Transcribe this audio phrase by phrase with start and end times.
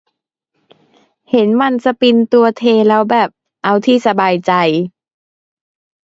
[1.31, 3.29] เห็นมันสปินตัวเทแล้วแบบ
[3.63, 4.51] เอาที่สบายใจ????